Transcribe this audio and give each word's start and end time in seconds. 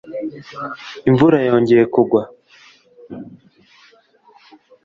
imvura 1.09 1.37
yongeye 1.47 1.83
kugwa 1.93 2.21